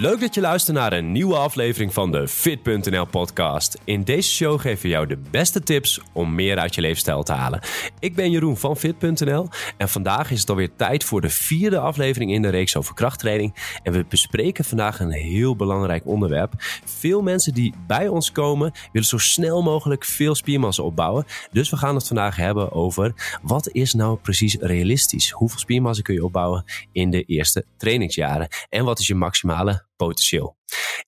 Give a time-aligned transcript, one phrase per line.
[0.00, 3.78] Leuk dat je luistert naar een nieuwe aflevering van de Fit.nl podcast.
[3.84, 7.32] In deze show geven we jou de beste tips om meer uit je leefstijl te
[7.32, 7.60] halen.
[7.98, 12.32] Ik ben Jeroen van Fit.nl en vandaag is het alweer tijd voor de vierde aflevering
[12.32, 13.78] in de reeks over krachttraining.
[13.82, 16.52] En we bespreken vandaag een heel belangrijk onderwerp.
[16.84, 21.24] Veel mensen die bij ons komen willen zo snel mogelijk veel spiermassa opbouwen.
[21.52, 25.30] Dus we gaan het vandaag hebben over wat is nou precies realistisch?
[25.30, 28.48] Hoeveel spiermassa kun je opbouwen in de eerste trainingsjaren?
[28.68, 30.56] En wat is je maximale potentieel.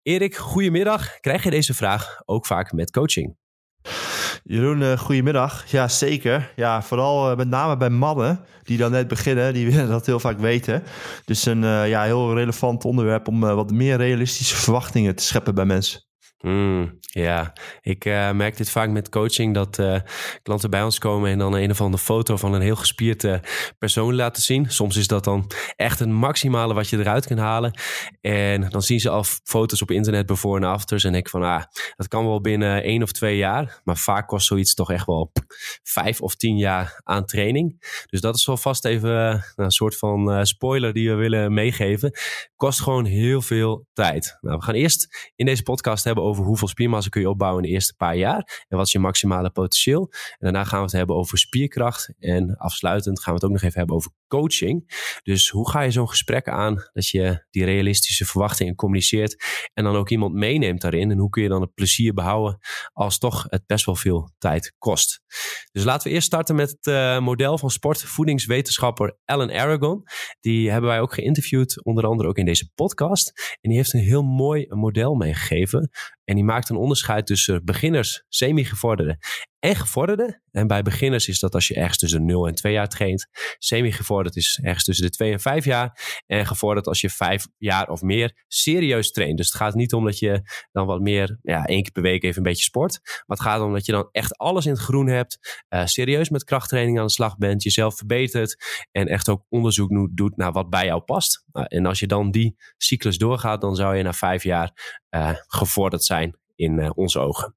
[0.02, 1.20] Erik, goedemiddag.
[1.20, 3.36] Krijg je deze vraag ook vaak met coaching?
[4.44, 5.70] Jeroen, uh, goedemiddag.
[5.70, 6.52] Ja, zeker.
[6.56, 10.20] Ja, vooral uh, met name bij mannen die dan net beginnen, die willen dat heel
[10.20, 10.82] vaak weten.
[11.24, 15.64] Dus een uh, ja, heel relevant onderwerp om wat meer realistische verwachtingen te scheppen bij
[15.64, 16.11] mensen.
[16.42, 19.96] Mm, ja, ik uh, merk dit vaak met coaching dat uh,
[20.42, 23.40] klanten bij ons komen en dan een of andere foto van een heel gespierde
[23.78, 24.70] persoon laten zien.
[24.70, 27.80] Soms is dat dan echt een maximale wat je eruit kan halen.
[28.20, 31.62] En dan zien ze al foto's op internet before en afters en ik van ah,
[31.96, 33.80] dat kan wel binnen één of twee jaar.
[33.84, 35.32] Maar vaak kost zoiets toch echt wel
[35.82, 38.00] vijf of tien jaar aan training.
[38.06, 42.12] Dus dat is wel vast even een soort van spoiler die we willen meegeven.
[42.56, 44.38] Kost gewoon heel veel tijd.
[44.40, 47.62] Nou, we gaan eerst in deze podcast hebben over over hoeveel spiermassa kun je opbouwen
[47.62, 48.64] in de eerste paar jaar.
[48.68, 50.08] En wat is je maximale potentieel.
[50.10, 52.12] En daarna gaan we het hebben over spierkracht.
[52.18, 54.94] En afsluitend gaan we het ook nog even hebben over coaching.
[55.22, 59.44] Dus hoe ga je zo'n gesprek aan dat je die realistische verwachtingen communiceert.
[59.74, 61.10] En dan ook iemand meeneemt daarin.
[61.10, 62.58] En hoe kun je dan het plezier behouden
[62.92, 65.20] als toch het best wel veel tijd kost.
[65.72, 70.02] Dus laten we eerst starten met het uh, model van sportvoedingswetenschapper Alan Aragon.
[70.40, 73.32] Die hebben wij ook geïnterviewd, onder andere ook in deze podcast.
[73.60, 75.90] En die heeft een heel mooi model meegegeven.
[76.32, 79.18] En die maakt een onderscheid tussen beginners, semi-gevorderde
[79.62, 80.40] en gevorderde.
[80.50, 83.28] En bij beginners is dat als je ergens tussen 0 en 2 jaar traint.
[83.58, 86.20] Semi-gevorderd is ergens tussen de 2 en 5 jaar.
[86.26, 89.36] En gevorderd als je 5 jaar of meer serieus traint.
[89.36, 90.42] Dus het gaat niet om dat je
[90.72, 93.00] dan wat meer, ja, één keer per week even een beetje sport.
[93.02, 95.64] Maar het gaat om dat je dan echt alles in het groen hebt.
[95.68, 97.62] Uh, serieus met krachttraining aan de slag bent.
[97.62, 98.56] Jezelf verbetert.
[98.90, 101.44] En echt ook onderzoek doet naar wat bij jou past.
[101.52, 105.00] Uh, en als je dan die cyclus doorgaat, dan zou je na 5 jaar
[105.46, 107.54] gevorderd zijn in uh, onze ogen.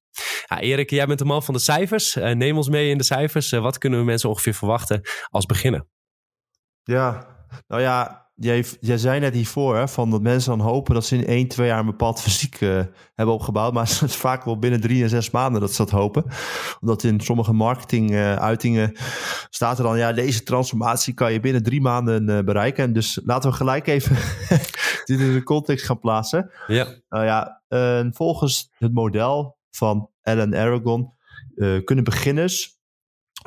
[0.48, 2.16] Ja, Erik, jij bent de man van de cijfers.
[2.16, 3.52] Uh, neem ons mee in de cijfers.
[3.52, 5.88] Wat kunnen we mensen ongeveer verwachten als beginnen?
[6.84, 7.28] Ja,
[7.68, 11.26] nou ja, jij, jij zei net hiervoor van dat mensen dan hopen dat ze in
[11.26, 12.60] 1, 2 jaar een bepaald fysiek
[13.16, 13.74] hebben opgebouwd.
[13.74, 16.26] Maar het is vaak wel binnen 3 en 6 maanden dat ze dat hopen.
[16.80, 18.94] Omdat in sommige marketinguitingen
[19.50, 22.84] staat er dan, ja, deze transformatie kan je binnen drie maanden bereiken.
[22.84, 24.16] En dus laten we gelijk even
[25.06, 26.52] dit in de context gaan plaatsen.
[26.68, 26.88] Ja.
[27.10, 27.62] Nou ja,
[28.12, 31.14] volgens het model van Alan Aragon
[31.56, 32.80] uh, kunnen beginners,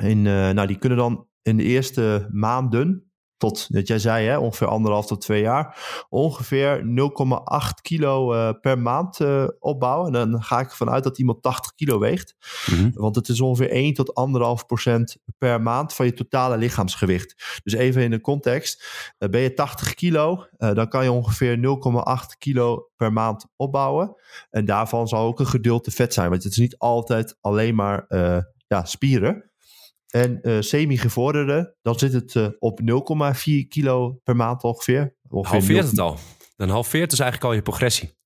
[0.03, 3.08] in, nou, die kunnen dan in de eerste maanden,
[3.39, 5.77] tot, dat jij zei, hè, ongeveer anderhalf tot twee jaar,
[6.09, 9.19] ongeveer 0,8 kilo uh, per maand
[9.59, 10.15] opbouwen.
[10.15, 12.35] En dan ga ik ervan uit dat iemand 80 kilo weegt.
[12.65, 12.91] Mm-hmm.
[12.93, 14.11] Want het is ongeveer 1 tot
[14.61, 17.61] 1,5 procent per maand van je totale lichaamsgewicht.
[17.63, 18.83] Dus even in de context,
[19.17, 24.15] ben je 80 kilo, dan kan je ongeveer 0,8 kilo per maand opbouwen.
[24.49, 26.29] En daarvan zal ook een gedeelte vet zijn.
[26.29, 28.05] Want het is niet altijd alleen maar
[28.67, 29.48] ja, spieren.
[30.09, 35.15] En uh, semi-gevorderde, dan zit het uh, op 0,4 kilo per maand ongeveer.
[35.29, 36.17] ongeveer halveert 0, het al.
[36.55, 38.17] Dan halveert dus eigenlijk al je progressie.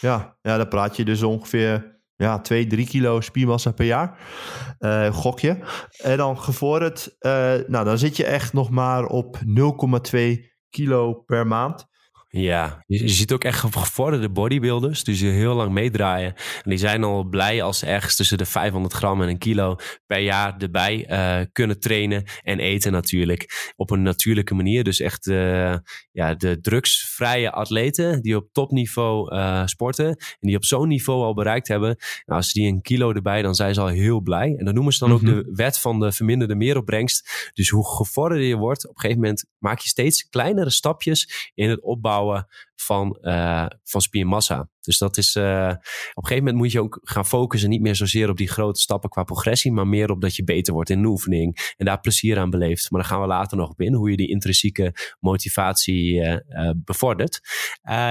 [0.00, 4.18] Ja, ja dan praat je dus ongeveer ja, 2, 3 kilo spiermassa per jaar.
[4.78, 5.58] Uh, gokje.
[5.96, 7.16] En dan gevorderd,
[7.66, 10.20] nou dan zit je echt nog maar op 0,2
[10.70, 11.86] kilo per maand.
[12.36, 16.34] Ja, je, je, ziet ook echt gevorderde bodybuilders, dus die heel lang meedraaien.
[16.62, 19.76] En die zijn al blij als ze ergens tussen de 500 gram en een kilo
[20.06, 23.72] per jaar erbij uh, kunnen trainen en eten natuurlijk.
[23.76, 24.84] Op een natuurlijke manier.
[24.84, 25.74] Dus echt uh,
[26.12, 31.34] ja, de drugsvrije atleten die op topniveau uh, sporten en die op zo'n niveau al
[31.34, 31.96] bereikt hebben.
[32.24, 34.54] Nou, als die een kilo erbij, dan zijn ze al heel blij.
[34.58, 37.50] En dan noemen ze dan ook de wet van de verminderde meeropbrengst.
[37.54, 41.70] Dus hoe gevorderder je wordt, op een gegeven moment maak je steeds kleinere stapjes in
[41.70, 42.20] het opbouwen
[42.76, 44.70] van, uh, van spiermassa.
[44.80, 45.68] Dus dat is, uh,
[46.12, 48.80] op een gegeven moment moet je ook gaan focussen niet meer zozeer op die grote
[48.80, 52.00] stappen qua progressie, maar meer op dat je beter wordt in een oefening en daar
[52.00, 52.90] plezier aan beleeft.
[52.90, 56.36] Maar daar gaan we later nog op in, hoe je die intrinsieke motivatie uh,
[56.76, 57.40] bevordert.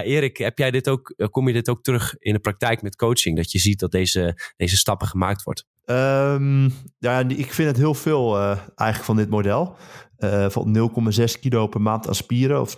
[0.03, 3.35] Erik, heb jij dit ook, kom je dit ook terug in de praktijk met coaching,
[3.35, 5.65] dat je ziet dat deze, deze stappen gemaakt wordt?
[5.85, 8.37] Um, ja, ik vind het heel veel
[8.75, 9.75] eigenlijk van dit model.
[10.23, 12.75] Uh, van 0,6 kilo per maand aan spieren of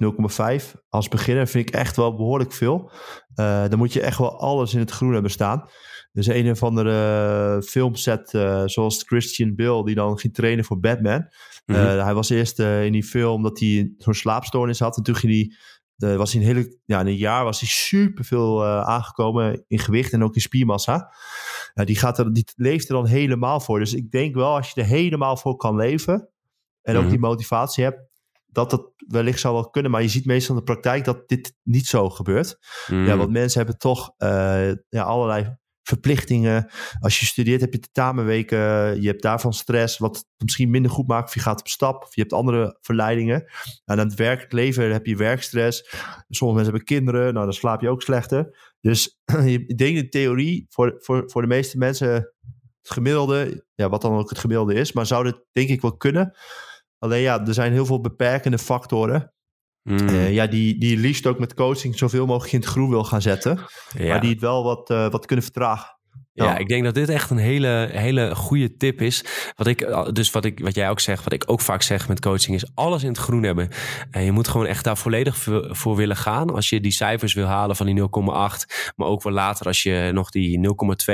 [0.62, 2.92] 0,5 als beginner vind ik echt wel behoorlijk veel.
[3.36, 5.70] Uh, dan moet je echt wel alles in het groen hebben staan.
[6.12, 11.28] Dus een of andere filmset uh, zoals Christian Bill die dan ging trainen voor Batman.
[11.66, 12.00] Mm -hmm.
[12.00, 15.56] hij was eerst in die film dat hij zo'n slaapstoornis had en toen ging hij
[16.18, 20.14] was hij een hele, ja, in een jaar was hij super veel aangekomen in gewicht
[20.14, 21.14] en ook in spiermassa.
[21.74, 23.80] die, gaat er, die leeft er dan helemaal voor.
[23.80, 26.33] Dus ik denk wel, als je er helemaal voor kan leven
[26.84, 27.12] en ook mhm.
[27.12, 28.00] die motivatie hebt,
[28.46, 29.92] dat dat wellicht zou wel kunnen.
[29.92, 32.58] Maar je ziet meestal in de praktijk dat dit niet zo gebeurt.
[32.88, 33.18] Ja, mhm.
[33.18, 34.14] want mensen hebben toch
[34.90, 36.72] ja, allerlei verplichtingen.
[37.00, 38.58] Als je studeert heb je tentamenweken,
[39.02, 42.16] je hebt daarvan stress, wat misschien minder goed maakt of je gaat op stap of
[42.16, 43.42] je hebt andere verleidingen.
[43.86, 45.90] En aan het werkleven heb je werkstress.
[46.30, 48.74] Sommige mensen hebben kinderen, nou dan slaap je ook slechter.
[48.82, 52.12] Dus ik denk de theorie voor, voor, voor de meeste mensen
[52.82, 55.98] het gemiddelde, ja, wat dan ook het gemiddelde is, maar zou dit denk ik wel
[55.98, 56.36] kunnen.
[57.04, 59.34] Alleen ja, er zijn heel veel beperkende factoren.
[59.82, 60.10] Mm.
[60.10, 63.22] Uh, ja, die, die liefst ook met coaching zoveel mogelijk in het groen wil gaan
[63.22, 63.60] zetten.
[64.08, 65.98] Maar die het wel wat, uh, wat kunnen vertragen.
[66.34, 66.46] Ja.
[66.46, 66.58] ja.
[66.58, 69.26] ik denk dat dit echt een hele, hele goede tip is.
[69.56, 72.08] Wat ik, eh, dus wat, ik, wat jij ook zegt, wat ik ook vaak zeg
[72.08, 73.70] met coaching, is alles in het groen hebben.
[74.12, 75.38] En je moet gewoon echt daar volledig
[75.70, 76.50] voor, willen gaan.
[76.50, 78.04] Als je die cijfers wil halen van die 0,8,
[78.96, 81.14] maar ook wel later als je nog die 0,2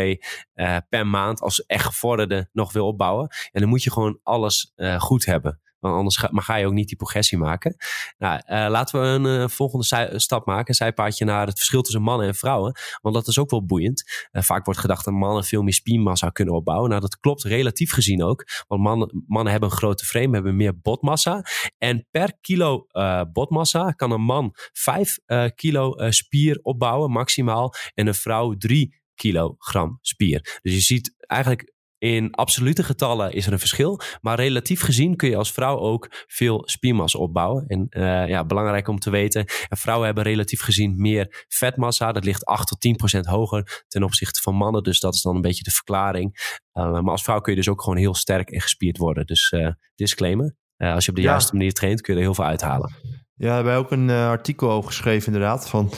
[0.56, 3.27] uh, per maand als echt gevorderde nog wil opbouwen.
[3.51, 5.59] En dan moet je gewoon alles uh, goed hebben.
[5.80, 7.76] Want anders ga, maar ga je ook niet die progressie maken.
[8.18, 10.74] Nou, uh, laten we een uh, volgende stap maken.
[10.74, 12.76] Zijpaadje naar het verschil tussen mannen en vrouwen.
[13.02, 14.04] Want dat is ook wel boeiend.
[14.31, 16.90] Uh, vaak wordt gedacht dat mannen veel meer spiermassa kunnen opbouwen.
[16.90, 18.46] Nou, dat klopt relatief gezien ook.
[18.68, 21.46] Want mannen, mannen hebben een grote frame, hebben meer botmassa.
[21.78, 22.86] En per kilo
[23.34, 25.18] botmassa kan een man 5
[25.56, 27.74] kilo spier opbouwen, maximaal.
[27.94, 30.60] En een vrouw 3 kilogram spier.
[30.62, 34.00] Dus je ziet eigenlijk in absolute getallen is er een verschil.
[34.22, 37.68] Maar relatief gezien kun je als vrouw ook veel spiermassa opbouwen.
[37.68, 39.44] En uh, ja, belangrijk om te weten.
[39.69, 42.12] vrouwen hebben relatief gezien meer vetmassa.
[42.12, 44.84] Dat ligt 8 tot 10 procent hoger ten opzichte van mannen.
[44.84, 46.57] Dus dat is dan een beetje de verklaring.
[46.74, 49.25] Uh, maar als vrouw kun je dus ook gewoon heel sterk en gespierd worden.
[49.25, 50.56] Dus uh, disclaimer.
[50.78, 52.94] als je op de juiste manier traint, kun je er heel veel uithalen.
[53.41, 55.69] Ja, we hebben ook een uh, artikel over geschreven inderdaad.
[55.69, 55.91] Van,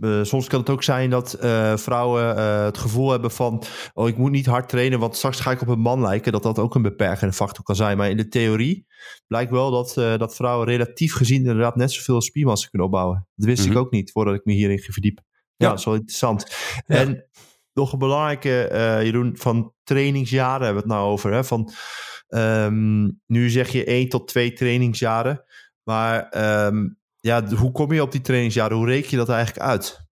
[0.00, 3.62] uh, soms kan het ook zijn dat uh, vrouwen het gevoel hebben van...
[3.94, 6.32] oh, ik moet niet hard trainen, want straks ga ik op een man lijken.
[6.32, 7.96] Dat dat ook een beperkende factor kan zijn.
[7.96, 8.86] Maar in de theorie
[9.26, 11.38] blijkt wel dat, dat vrouwen relatief gezien...
[11.38, 13.28] inderdaad net zoveel spiermassa kunnen opbouwen.
[13.34, 13.78] Dat wist ik mhm.
[13.78, 15.20] ook niet, voordat ik me hierin verdiep.
[15.26, 16.56] Ja, ja, dat is wel interessant.
[16.86, 17.28] En
[17.72, 18.68] nog een belangrijke,
[19.02, 21.32] Jeroen, van trainingsjaren hebben we het nou over.
[21.32, 21.44] Hè?
[21.44, 21.72] Van,
[22.28, 25.44] um, nu zeg je één tot twee trainingsjaren...
[25.88, 26.88] Maar ehm,
[27.20, 28.76] ja, hoe kom je op die trainingsjaren?
[28.76, 30.04] Hoe reken je dat eigenlijk uit?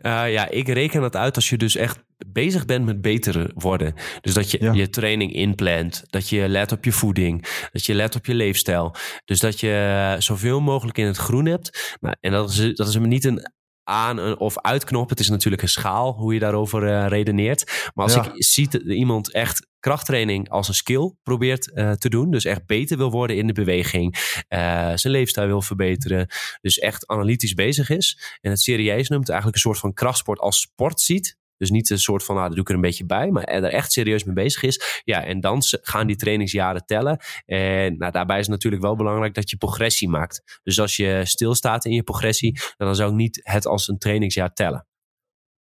[0.00, 3.94] Uh, ja, ik reken dat uit als je dus echt bezig bent met beter worden.
[4.20, 8.14] Dus dat je je training inplant, dat je let op je voeding, dat je let
[8.14, 8.94] op je leefstijl.
[9.24, 11.96] Dus dat je zoveel mogelijk in het groen hebt.
[12.00, 13.52] Nou, en dat is, dat is niet een
[13.84, 15.08] aan of uitknop.
[15.08, 17.90] Het is natuurlijk een schaal hoe je daarover uh, redeneert.
[17.94, 22.30] Maar als ik zie iemand echt krachttraining als een skill probeert uh, te doen.
[22.30, 24.14] Dus echt beter wil worden in de beweging.
[24.48, 26.26] Uh, zijn leefstijl wil verbeteren.
[26.60, 28.36] Dus echt analytisch bezig is.
[28.40, 31.36] En het serieus noemt eigenlijk een soort van krachtsport als sport ziet.
[31.56, 33.64] Dus niet een soort van, nou, daar doe ik er een beetje bij, maar er
[33.64, 35.02] echt serieus mee bezig is.
[35.04, 37.18] Ja, en dan gaan die trainingsjaren tellen.
[37.44, 40.60] En nou, daarbij is het natuurlijk wel belangrijk dat je progressie maakt.
[40.62, 44.52] Dus als je stilstaat in je progressie, dan zou ik niet het als een trainingsjaar
[44.52, 44.87] tellen.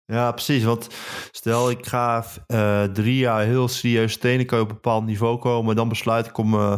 [0.07, 0.63] Ja, precies.
[0.63, 0.87] Want
[1.31, 5.75] stel ik ga uh, drie jaar heel serieus je op een bepaald niveau komen.
[5.75, 6.77] Dan besluit ik om, uh,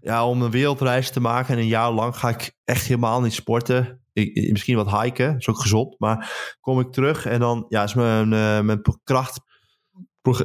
[0.00, 1.54] ja, om een wereldreis te maken.
[1.54, 4.00] En een jaar lang ga ik echt helemaal niet sporten.
[4.12, 5.98] Ik, misschien wat hiken, is ook gezond.
[5.98, 9.40] Maar kom ik terug en dan ja, is mijn, uh, mijn kracht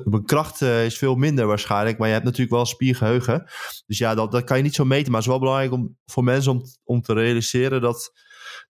[0.04, 1.98] mijn kracht is veel minder waarschijnlijk.
[1.98, 3.50] Maar je hebt natuurlijk wel spiergeheugen.
[3.86, 5.12] Dus ja, dat, dat kan je niet zo meten.
[5.12, 8.12] Maar het is wel belangrijk om, voor mensen om, om te realiseren dat,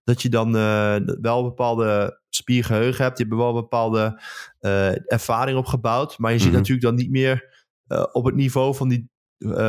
[0.04, 3.18] dat je dan uh, wel bepaalde spiergeheugen hebt.
[3.18, 4.22] Je hebt wel een bepaalde
[4.62, 6.18] uh, ervaring opgebouwd.
[6.18, 6.58] Maar je zit mhm.
[6.58, 9.10] natuurlijk dan niet meer uh, op het niveau van, die,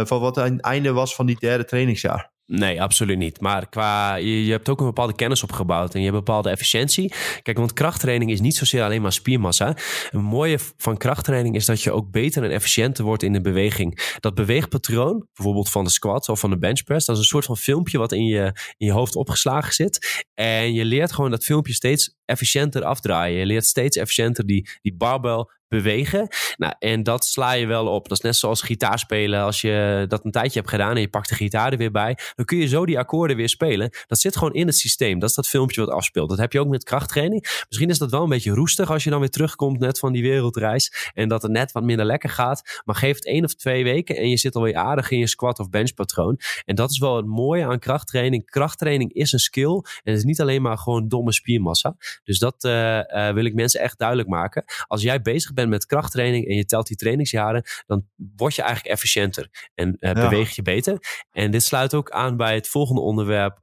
[0.04, 2.31] van wat het einde was van die derde trainingsjaar.
[2.46, 3.40] Nee, absoluut niet.
[3.40, 7.12] Maar qua, je, hebt ook een bepaalde kennis opgebouwd en je hebt bepaalde efficiëntie.
[7.42, 9.76] Kijk, want krachttraining is niet zozeer alleen maar spiermassa.
[10.11, 14.16] Een mooie van krachttraining is dat je ook beter en efficiënter wordt in de beweging.
[14.20, 17.56] Dat beweegpatroon, bijvoorbeeld van de squat of van de benchpress, dat is een soort van
[17.56, 18.44] filmpje wat in je,
[18.76, 20.25] in je hoofd opgeslagen zit.
[20.34, 23.38] En je leert gewoon dat filmpje steeds efficiënter afdraaien.
[23.38, 26.29] Je leert steeds efficiënter die, die barbel bewegen.
[26.57, 28.09] Nou, en dat sla je wel op.
[28.09, 29.41] Dat is net zoals gitaar spelen.
[29.41, 32.19] Als je dat een tijdje hebt gedaan en je pakt de gitaar er weer bij,
[32.35, 33.91] dan kun je zo die akkoorden weer spelen.
[34.07, 35.19] Dat zit gewoon in het systeem.
[35.19, 36.29] Dat is dat filmpje wat afspeelt.
[36.29, 37.64] Dat heb je ook met krachttraining.
[37.69, 40.23] Misschien is dat wel een beetje roestig als je dan weer terugkomt net van die
[40.23, 42.81] wereldreis en dat het net wat minder lekker gaat.
[42.85, 45.59] Maar geef het één of twee weken en je zit alweer aardig in je squat
[45.59, 46.38] of bench patroon.
[46.64, 48.45] En dat is wel het mooie aan krachttraining.
[48.45, 51.97] Krachttraining is een skill en het is niet alleen maar gewoon domme spiermassa.
[52.25, 52.62] Dus dat
[53.35, 54.64] wil ik mensen echt duidelijk maken.
[54.87, 58.95] Als jij bezig bent met krachttraining en je telt die trainingsjaren, dan word je eigenlijk
[58.95, 60.99] efficiënter en beweeg je beter.
[61.31, 63.59] En dit sluit ook aan bij het volgende onderwerp,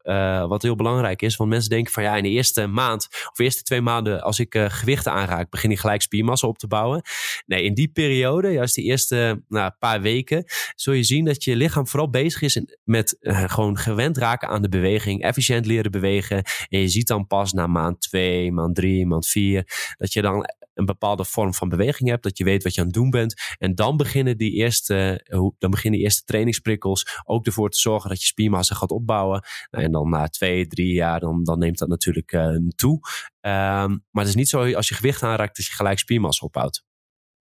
[0.47, 1.35] wat heel belangrijk is.
[1.35, 4.39] Want mensen denken van ja, in de eerste maand of de eerste twee maanden, als
[4.39, 7.01] ik gewichten aanraak, begin ik gelijk spiermassa op te bouwen.
[7.45, 10.43] Nee, in die periode, juist die eerste nou, paar weken,
[10.75, 14.69] zul je zien dat je lichaam vooral bezig is met gewoon gewend raken aan de
[14.69, 16.43] beweging, efficiënt leren bewegen.
[16.69, 18.01] En je ziet dan pas na maand
[18.39, 22.37] 2, maand 3, maand 4, dat je dan een bepaalde vorm van beweging hebt, dat
[22.37, 23.55] je weet wat je aan het doen bent.
[23.57, 25.25] En dan beginnen die eerste,
[25.57, 29.43] dan beginnen die eerste trainingsprikkels ook ervoor te zorgen dat je spiermassa gaat opbouwen.
[29.71, 32.93] Nou, en dan na twee, drie jaar, dan, dan neemt dat natuurlijk uh, toe.
[33.41, 36.83] Um, maar het is niet zo als je gewicht aanraakt dat je gelijk spiermassa opbouwt.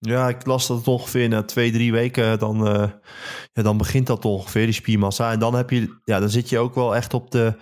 [0.07, 2.89] Ja, ik las dat het ongeveer na twee, drie weken, dan, uh,
[3.53, 5.33] ja, dan begint dat ongeveer, die spiermassa.
[5.33, 7.57] En dan, heb je, ja, dan zit je ook wel echt op de,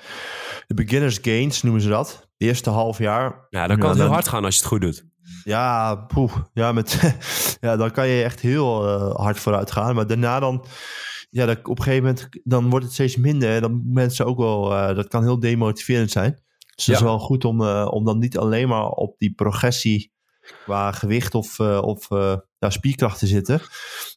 [0.67, 2.29] de beginners gains, noemen ze dat.
[2.37, 3.47] De eerste half jaar.
[3.51, 5.05] Ja, dan kan het heel hard gaan als je het goed doet.
[5.45, 7.17] Ja, poeh, ja, met,
[7.61, 9.95] ja, dan kan je echt heel uh, hard vooruit gaan.
[9.95, 10.65] Maar daarna dan,
[11.31, 13.61] ja, dat, op een gegeven moment, dan wordt het steeds minder.
[13.61, 16.41] Dan mensen ook wel, uh, dat kan heel demotiverend zijn.
[16.75, 16.93] Dus ja.
[16.93, 20.13] het is wel goed om, om dan niet alleen maar op die progressie
[20.65, 23.61] qua gewicht of, uh, of uh, ja, spierkracht te zitten.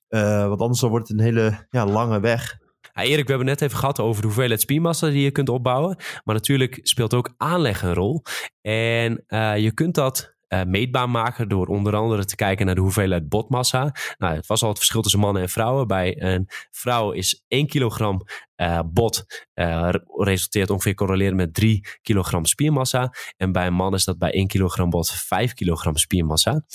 [0.10, 2.58] Uh, want anders dan wordt het een hele ja, lange weg.
[2.94, 5.96] Erik, we hebben net even gehad over de hoeveelheid spiermassa die je kunt opbouwen.
[6.24, 8.24] Maar natuurlijk speelt ook aanleg een rol.
[8.62, 9.24] En
[9.62, 13.96] je kunt dat uh, meetbaar maken door onder andere te kijken naar de hoeveelheid botmassa.
[14.18, 15.88] Nou, het was al het verschil tussen mannen en vrouwen.
[15.88, 18.22] Bij een vrouw is 1 kilogram
[18.62, 19.26] uh, bot
[19.56, 23.14] uh, resulteert ongeveer correleren met 3 kilogram spiermassa.
[23.38, 26.66] En bij een man is dat bij 1 kilogram bot 5 kilogram spiermassa.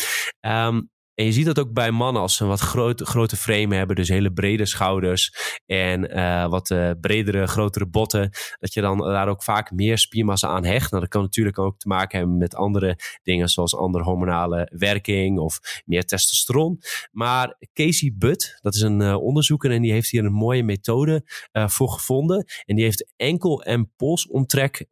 [0.41, 3.97] Um, en je ziet dat ook bij mannen als ze wat grote, grote frame hebben,
[3.97, 5.35] dus hele brede schouders
[5.67, 10.49] en uh, wat uh, bredere, grotere botten, dat je dan daar ook vaak meer spiermassa
[10.49, 10.91] aan hecht.
[10.91, 15.39] Nou, dat kan natuurlijk ook te maken hebben met andere dingen, zoals andere hormonale werking
[15.39, 16.79] of meer testosteron.
[17.11, 21.23] Maar Casey Butt, dat is een uh, onderzoeker en die heeft hier een mooie methode
[21.53, 22.45] voor gevonden.
[22.65, 24.85] En die heeft enkel- en polsomtrek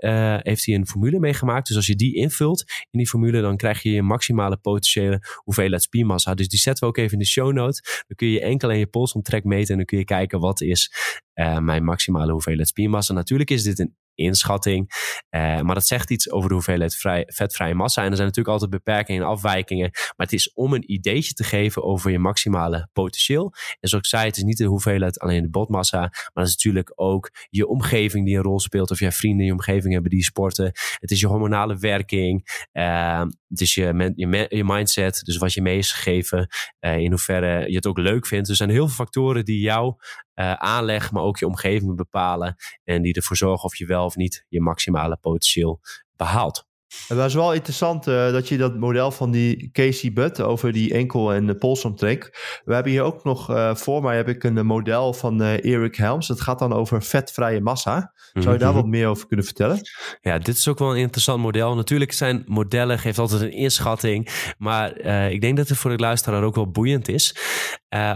[0.42, 1.66] heeft hij een formule meegemaakt.
[1.66, 5.82] Dus als je die invult in die formule, dan krijg je je maximale potentiële hoeveelheid
[5.82, 8.04] spiermassa dus die zetten we ook even in de show notes.
[8.06, 10.92] Dan kun je enkel en je polsomtrek meten en dan kun je kijken wat is
[11.34, 13.12] uh, mijn maximale hoeveelheid spiermassa.
[13.12, 14.86] Natuurlijk is dit een inschatting.
[15.30, 18.02] Uh, maar dat zegt iets over de hoeveelheid vrij, vetvrije massa.
[18.02, 19.90] En er zijn natuurlijk altijd beperkingen en afwijkingen.
[19.92, 23.52] Maar het is om een ideetje te geven over je maximale potentieel.
[23.80, 25.98] En zoals ik zei, het is niet de hoeveelheid alleen de botmassa.
[25.98, 28.90] Maar het is natuurlijk ook je omgeving die een rol speelt.
[28.90, 30.72] Of jij vrienden in je omgeving hebben die sporten.
[30.98, 32.66] Het is je hormonale werking.
[32.72, 33.22] Uh,
[33.54, 35.20] is je, je, je, mindset.
[35.24, 36.48] Dus wat je mee is gegeven.
[36.80, 38.48] Uh, in hoeverre je het ook leuk vindt.
[38.48, 39.94] Dus er zijn heel veel factoren die jou
[40.34, 42.56] uh, aanleg, maar ook je omgeving bepalen.
[42.84, 45.80] En die ervoor zorgen of je wel of niet je maximale potentieel
[46.16, 46.67] behaalt.
[47.08, 50.94] Het was wel interessant uh, dat je dat model van die Casey Butt over die
[50.94, 52.30] enkel- en de polsomtrek.
[52.64, 55.96] We hebben hier ook nog uh, voor mij heb ik een model van uh, Eric
[55.96, 56.26] Helms.
[56.26, 58.12] Dat gaat dan over vetvrije massa.
[58.32, 58.78] Zou je daar mhm.
[58.78, 59.80] wat meer over kunnen vertellen?
[60.20, 61.74] Ja, dit is ook wel een interessant model.
[61.74, 64.28] Natuurlijk zijn modellen, geeft altijd een inschatting.
[64.58, 67.36] Maar ik denk dat het voor de luisteraar ook wel boeiend is.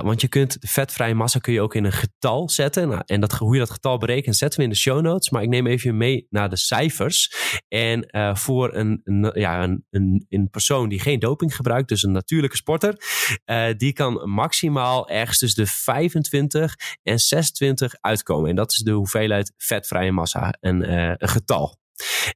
[0.02, 2.88] want je kunt vetvrije massa kun je ook in een getal zetten.
[2.88, 5.30] Nou, en dat, hoe je dat getal berekent, zetten we in de show notes.
[5.30, 7.32] Maar ik neem even mee naar de cijfers.
[7.68, 12.96] En voor voor een, ja, een, persoon die geen doping gebruikt, dus een natuurlijke sporter,
[13.46, 18.50] uh, die kan maximaal ergens tussen de 25 en 26 uitkomen.
[18.50, 21.76] En dat is de hoeveelheid vetvrije massa, een, uh, een getal.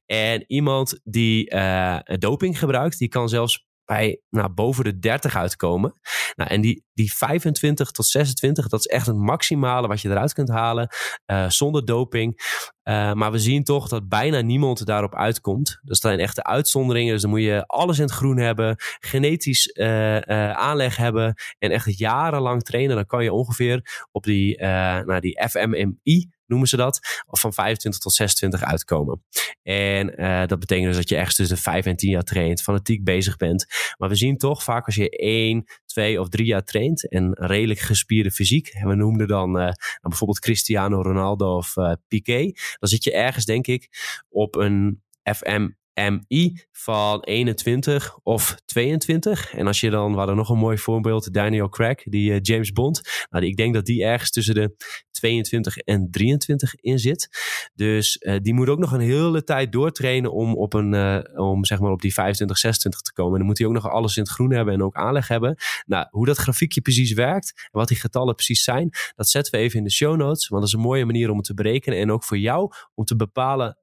[0.05, 5.93] En iemand die uh, doping gebruikt, die kan zelfs bij nou, boven de 30 uitkomen.
[6.35, 10.33] Nou, en die, die 25 tot 26, dat is echt het maximale wat je eruit
[10.33, 10.89] kunt halen
[11.25, 12.35] uh, zonder doping.
[12.83, 15.79] Uh, maar we zien toch dat bijna niemand daarop uitkomt.
[15.81, 17.13] Dat zijn echte uitzonderingen.
[17.13, 20.17] Dus dan moet je alles in het groen hebben, genetisch uh,
[20.51, 22.95] aanleg hebben en echt jarenlang trainen.
[22.95, 28.13] Dan kan je ongeveer op die, nou, die FMMI noemen ze dat, van 25 tot
[28.13, 29.23] 26 uitkomen.
[29.63, 32.61] En uh, dat betekent dus dat je ergens tussen de 5 en 10 jaar traint,
[32.61, 33.65] fanatiek bezig bent.
[33.97, 37.79] Maar we zien toch vaak als je 1, 2 of 3 jaar traint en redelijk
[37.79, 42.89] gespierde fysiek, en we noemden dan uh, nou bijvoorbeeld Cristiano Ronaldo of uh, Piqué, dan
[42.89, 43.89] zit je ergens denk ik
[44.29, 49.53] op een FM MI van 21 of 22.
[49.53, 52.71] En als je dan, we hadden nog een mooi voorbeeld, Daniel Craig, die uh, James
[52.71, 53.01] Bond.
[53.29, 54.75] Nou, ik denk dat die ergens tussen de
[55.11, 57.29] 22 en 23 in zit.
[57.73, 60.93] Dus die moet ook nog een hele tijd doortrainen om op, een,
[61.37, 63.31] om zeg maar op die 25, 26 te komen.
[63.31, 65.55] En dan moet hij ook nog alles in het groen hebben en ook aanleg hebben.
[65.85, 69.59] Nou, hoe dat grafiekje precies werkt en wat die getallen precies zijn, dat zetten we
[69.59, 70.47] even in de show notes.
[70.47, 71.99] Want dat is een mooie manier om het te berekenen.
[71.99, 73.77] En ook voor jou om te bepalen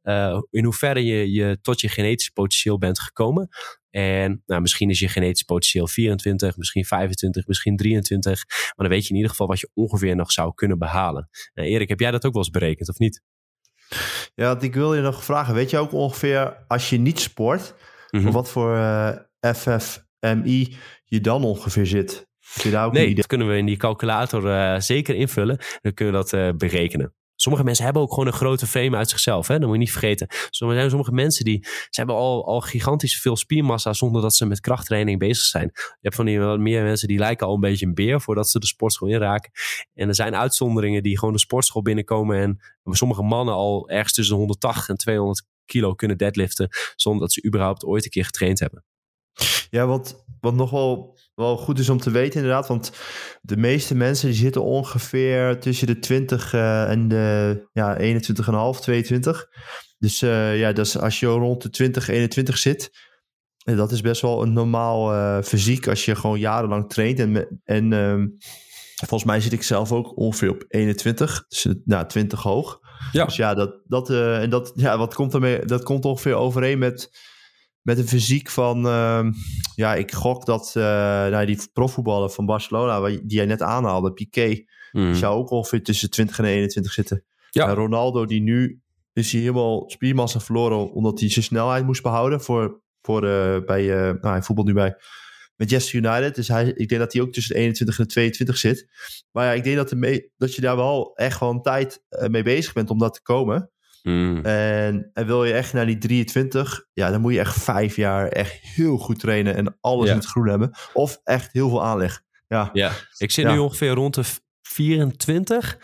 [0.51, 3.49] in hoeverre je, je tot je genetisch potentieel bent gekomen.
[3.91, 8.45] En nou, misschien is je genetisch potentieel 24, misschien 25, misschien 23.
[8.49, 11.29] Maar dan weet je in ieder geval wat je ongeveer nog zou kunnen behalen.
[11.55, 13.23] Uh, Erik, heb jij dat ook wel eens berekend of niet?
[14.35, 15.55] Ja, ik wil je nog vragen.
[15.55, 17.75] Weet je ook ongeveer als je niet sport,
[18.11, 19.09] mm wat voor uh,
[19.41, 22.27] eh, FFMI je dan ongeveer zit?
[22.63, 25.59] je daar ook nee, dat kunnen we in die calculator uh, zeker invullen.
[25.81, 27.15] Dan kunnen we dat berekenen.
[27.45, 29.49] Sommige mensen hebben ook gewoon een grote frame uit zichzelf.
[29.49, 29.55] Hè?
[29.55, 30.27] Dat moet je niet vergeten.
[30.29, 34.47] Er zijn sommige mensen die ze hebben al, al gigantisch veel spiermassa zonder dat ze
[34.47, 35.71] met krachttraining bezig zijn.
[35.75, 38.59] Je hebt van die meer mensen die lijken al een beetje een beer voordat ze
[38.59, 39.51] de sportschool inraken.
[39.95, 44.37] En er zijn uitzonderingen die gewoon de sportschool binnenkomen en sommige mannen al ergens tussen
[44.37, 48.85] 180 en 200 kilo kunnen deadliften zonder dat ze überhaupt ooit een keer getraind hebben.
[49.71, 50.71] Ja, wat, wat nog
[51.35, 52.69] wel goed is om te weten inderdaad.
[52.69, 52.93] Want
[53.43, 57.99] de meeste mensen die zitten ongeveer tussen de 20 uh, en de ja,
[58.75, 59.49] 21,5, 22.
[59.99, 63.13] Dus uh, ja, dus als je rond de 20, 21 zit...
[63.65, 67.19] En dat is best wel een normaal uh, fysiek als je gewoon jarenlang traint.
[67.19, 68.25] En, en uh,
[68.97, 72.81] volgens mij zit ik zelf ook ongeveer op 21, dus nou, 20 hoog.
[73.13, 73.25] Ja.
[73.25, 77.11] Dus ja, dat, dat, en dat, ja, wat komt ermee, dat komt ongeveer overeen met
[77.85, 79.27] met een fysiek van, uh,
[79.75, 84.65] ja, ik gok dat uh, nou, die profvoetballer van Barcelona, die jij net aanhaalde, Piqué,
[84.93, 85.15] mm.
[85.15, 87.25] zou ook ongeveer tussen 20 en 21 zitten.
[87.51, 87.69] Ja.
[87.69, 92.41] En Ronaldo, die nu is hij helemaal spiermassa verloren omdat hij zijn snelheid moest behouden
[92.41, 94.97] voor, voor uh, bij, uh, nou, hij voetbalt nu bij
[95.57, 96.35] Manchester United.
[96.35, 98.89] Dus hij, ik denk dat hij ook tussen de 21 en de 22 zit.
[99.31, 102.73] Maar ja, ik denk dat, de dat je daar wel echt gewoon tijd mee bezig
[102.73, 103.71] bent om dat te komen.
[104.05, 104.45] Mm.
[104.45, 108.29] En, en, wil je echt naar die 23, ja, dan moet je echt vijf jaar
[108.29, 110.71] echt heel goed trainen en alles in het groen hebben.
[110.93, 112.23] Of echt heel veel aanleg.
[112.49, 112.93] Ja, ja.
[113.19, 114.25] ik zit nu ongeveer rond de
[114.75, 115.79] 24.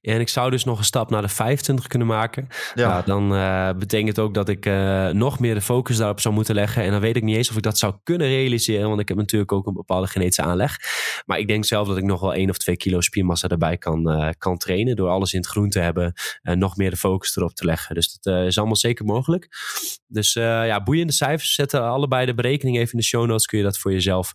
[0.00, 2.48] En ik zou dus nog een stap naar de 25 kunnen maken.
[2.74, 2.88] Ja.
[2.88, 6.54] Nou, dan uh, betekent ook dat ik uh, nog meer de focus daarop zou moeten
[6.54, 6.82] leggen.
[6.82, 8.88] En dan weet ik niet eens of ik dat zou kunnen realiseren.
[8.88, 10.78] Want ik heb natuurlijk ook een bepaalde genetische aanleg.
[11.26, 14.10] Maar ik denk zelf dat ik nog wel 1 of 2 kilo spiermassa erbij kan,
[14.10, 14.96] uh, kan trainen.
[14.96, 16.12] Door alles in het groen te hebben.
[16.42, 17.94] En nog meer de focus erop te leggen.
[17.94, 19.48] Dus dat is allemaal zeker mogelijk.
[20.06, 21.54] Dus ja, boeiende cijfers.
[21.54, 23.46] Zetten allebei de berekening even in de show notes.
[23.46, 24.32] Kun je dat voor jezelf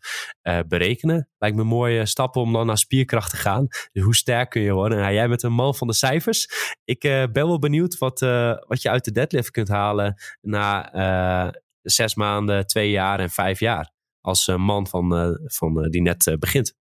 [0.67, 1.29] berekenen.
[1.38, 3.67] Lijkt me mooie stappen om dan naar spierkracht te gaan.
[3.91, 4.97] Dus hoe sterk kun je worden?
[4.97, 6.47] Nou, jij bent een man van de cijfers.
[6.83, 11.53] Ik uh, ben wel benieuwd wat, uh, wat je uit de deadlift kunt halen na
[11.81, 13.91] zes maanden, twee jaar en vijf jaar.
[14.21, 16.75] Als man van, van, die net begint.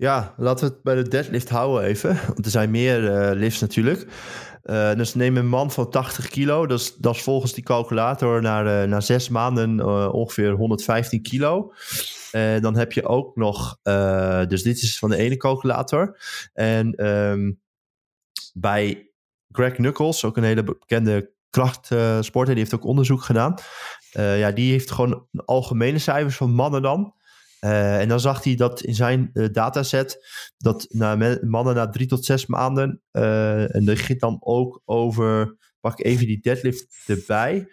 [0.00, 2.18] Ja, laten we het bij de deadlift houden even.
[2.26, 3.00] Want er zijn meer
[3.34, 4.06] lifts natuurlijk.
[4.64, 6.66] Uh, dus neem een man van 80 kilo.
[6.66, 11.72] Dat is, dat is volgens die calculator na, uh, na zes maanden ongeveer 115 kilo.
[12.60, 13.78] Dan heb je ook nog,
[14.48, 16.20] dus dit is van de ene calculator.
[16.52, 17.60] En um,
[18.54, 19.10] bij
[19.50, 23.54] Greg Knuckles, ook een hele bekende krachtsporter, die heeft ook onderzoek gedaan.
[24.12, 27.14] ja, die heeft gewoon algemene cijfers van mannen dan.
[27.60, 32.06] Uh, en dan zag hij dat in zijn uh, dataset dat na mannen na drie
[32.06, 37.68] tot zes maanden, uh, en dat ging dan ook over, pak even die deadlift erbij.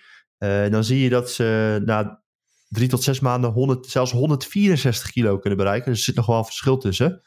[0.69, 2.23] dan zie je dat ze na
[2.67, 5.89] drie tot zes maanden 100, zelfs 164 kilo kunnen bereiken.
[5.89, 7.21] Dus er zit nog wel een verschil tussen.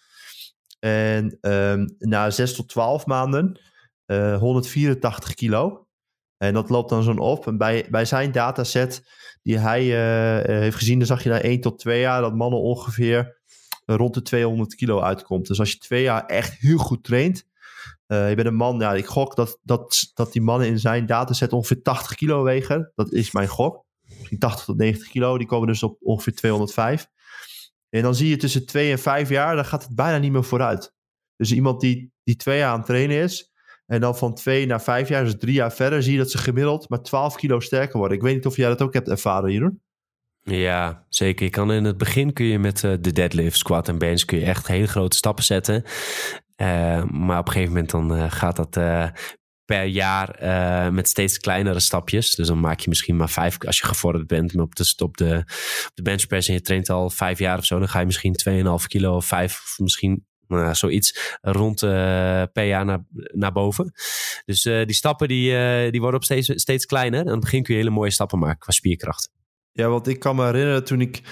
[0.78, 3.60] En um, na zes tot twaalf maanden
[4.38, 5.86] 184 kilo.
[6.36, 7.46] En dat loopt dan zo'n op.
[7.46, 9.02] En bij, bij zijn dataset
[9.42, 12.60] die hij uh, heeft gezien, dan zag je na 1 tot 2 jaar dat mannen
[12.60, 13.38] ongeveer
[13.84, 15.46] rond de 200 kilo uitkomt.
[15.46, 17.48] Dus als je twee jaar echt heel goed traint,
[18.06, 21.06] uh, je bent een man, ja, ik gok dat, dat, dat die mannen in zijn
[21.06, 22.92] dataset ongeveer 80 kilo wegen.
[22.94, 23.84] Dat is mijn gok.
[24.18, 27.06] Misschien 80 tot 90 kilo, die komen dus op ongeveer 205.
[27.88, 30.44] En dan zie je tussen 2 en 5 jaar, dan gaat het bijna niet meer
[30.44, 30.94] vooruit.
[31.36, 33.49] Dus iemand die, die twee jaar aan het trainen is,
[33.90, 36.38] en dan van twee naar vijf jaar, dus drie jaar verder, zie je dat ze
[36.38, 38.16] gemiddeld maar 12 kilo sterker worden.
[38.16, 39.80] Ik weet niet of jij dat ook hebt ervaren, Jeroen.
[40.42, 41.44] Ja, zeker.
[41.44, 44.38] Je kan in het begin kun je met uh, de deadlift, squat en bench kun
[44.38, 45.82] je echt hele grote stappen zetten.
[46.56, 48.70] Uh, maar op een gegeven moment dan uh, gaat dat
[49.64, 50.38] per jaar
[50.92, 52.34] met steeds kleinere stapjes.
[52.34, 55.36] Dus dan maak je misschien maar vijf, als je gevorderd bent op de, op de,
[55.86, 58.36] op de benchpress en je traint al vijf jaar of zo, dan ga je misschien
[58.48, 60.24] 2,5 kilo of vijf, misschien
[60.58, 61.80] nou, zoiets rond
[62.52, 63.92] per jaar naar, naar boven.
[64.44, 67.20] Dus uh, die stappen die, uh, die worden op steeds, steeds kleiner.
[67.20, 69.30] En aan het begin kun je hele mooie stappen maken qua spierkracht.
[69.72, 71.22] Ja, want ik kan me herinneren toen ik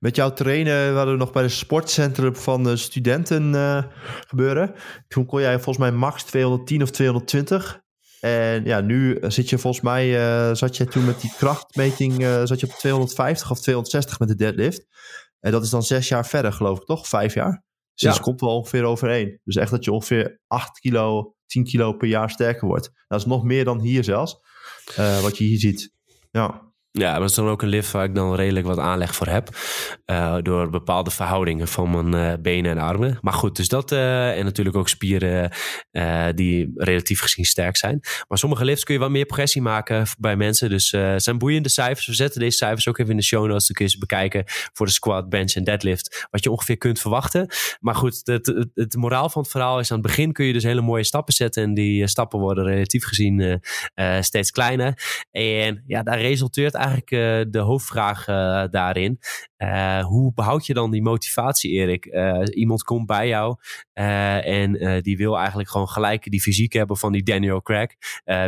[0.00, 3.54] met jou trainen, we nog bij de sportcentrum van de studenten
[4.26, 4.74] gebeuren.
[5.08, 7.80] Toen kon jij volgens mij max 210 of 220.
[8.20, 10.14] En ja, nu zit je volgens mij,
[10.54, 14.86] zat je toen met die krachtmeting, zat je op 250 of 260 met de deadlift.
[15.40, 17.08] En dat is dan zes jaar verder, geloof ik, toch?
[17.08, 17.64] Vijf jaar?
[17.94, 18.22] Dus ja.
[18.22, 19.40] komt wel ongeveer overeen.
[19.44, 22.90] Dus echt dat je ongeveer 8 kilo, 10 kilo per jaar sterker wordt.
[23.08, 24.40] Dat is nog meer dan hier zelfs,
[25.22, 25.94] wat je hier ziet.
[26.30, 26.71] Ja.
[26.98, 29.48] Ja, dat is dan ook een lift waar ik dan redelijk wat aanleg voor heb.
[30.06, 33.18] Uh, door bepaalde verhoudingen van mijn uh, benen en armen.
[33.20, 33.92] Maar goed, dus dat.
[33.92, 35.50] Uh, en natuurlijk ook spieren
[36.34, 38.00] die relatief gezien sterk zijn.
[38.28, 40.68] Maar sommige lifts kun je wat meer progressie maken bij mensen.
[40.68, 42.06] Dus zijn boeiende cijfers.
[42.06, 43.66] We zetten deze cijfers ook even in de show notes.
[43.66, 46.26] Dan kun je ze bekijken voor de squat, bench en deadlift.
[46.30, 47.46] Wat je ongeveer kunt verwachten.
[47.80, 50.52] Maar goed, het, het, het moraal van het verhaal is aan het begin kun je
[50.52, 51.62] dus hele mooie stappen zetten.
[51.62, 53.62] En die stappen worden relatief gezien
[54.20, 55.24] steeds kleiner.
[55.30, 59.18] En ja, daar resulteert eigenlijk uh, de hoofdvraag uh, daarin.
[59.58, 62.06] Uh, hoe behoud je dan die motivatie, Erik?
[62.54, 63.56] iemand komt bij jou
[63.92, 67.90] en die wil eigenlijk gewoon gelijk die fysiek hebben van die Daniel Craig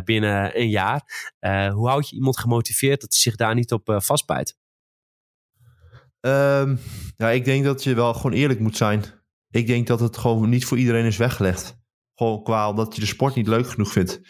[0.04, 1.02] binnen een jaar.
[1.72, 4.56] hoe houd je iemand gemotiveerd dat hij zich daar niet op vastbijt?
[6.20, 6.78] Um,
[7.16, 9.04] ja, ik denk dat je wel gewoon eerlijk moet zijn.
[9.50, 11.76] Ik denk dat het gewoon niet voor iedereen is weggelegd.
[12.14, 14.20] Gewoon qua dat je de sport niet leuk genoeg vindt.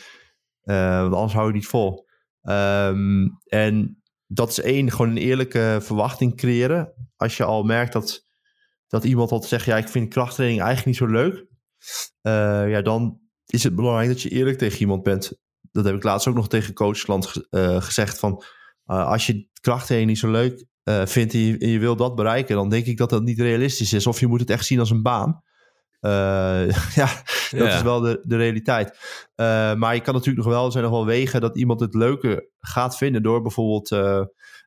[0.63, 2.07] want anders hou je niet vol.
[2.49, 7.11] Um, en dat is één, gewoon een eerlijke verwachting creëren.
[7.17, 8.27] Als je al merkt dat,
[8.87, 11.35] dat iemand al zegt, ja, ik vind krachttraining eigenlijk niet zo leuk.
[12.23, 15.33] Uh, ja, dan is het belangrijk dat je eerlijk tegen iemand bent.
[15.61, 18.43] Dat heb ik laatst ook nog tegen coachklant uh, gezegd van,
[18.87, 20.67] uh, als je krachttraining niet zo leuk
[21.05, 23.93] vindt en je, en je wil dat bereiken, dan denk ik dat dat niet realistisch
[23.93, 24.07] is.
[24.07, 25.43] Of je moet het echt zien als een baan.
[26.05, 28.89] Uh, ja, dat is wel de, de realiteit.
[29.37, 31.95] Uh, maar je kan natuurlijk nog wel, er zijn nog wel wegen dat iemand het
[31.95, 34.25] leuke gaat vinden door bijvoorbeeld uh,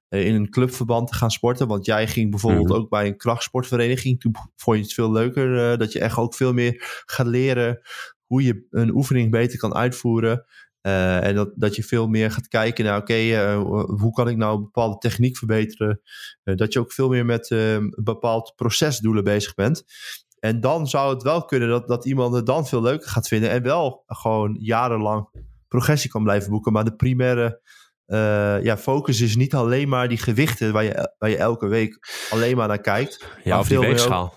[0.09, 1.67] in een clubverband te gaan sporten.
[1.67, 2.75] Want jij ging bijvoorbeeld mm.
[2.75, 4.19] ook bij een krachtsportvereniging.
[4.19, 7.81] Toen vond je het veel leuker dat je echt ook veel meer gaat leren
[8.25, 10.45] hoe je een oefening beter kan uitvoeren.
[10.81, 14.29] Uh, en dat, dat je veel meer gaat kijken naar, oké, okay, uh, hoe kan
[14.29, 16.01] ik nou een bepaalde techniek verbeteren?
[16.43, 19.83] Dat je ook veel meer met een bepaald procesdoelen bezig bent.
[20.39, 23.49] En dan zou het wel kunnen dat, dat iemand het dan veel leuker gaat vinden.
[23.49, 25.29] En wel gewoon jarenlang
[25.67, 26.71] progressie kan blijven boeken.
[26.71, 27.61] Maar de primaire
[28.07, 31.99] uh, ja, focus is niet alleen maar die gewichten waar je, waar je elke week
[32.29, 33.25] alleen maar naar kijkt.
[33.43, 34.33] Ja, of die weegschaal.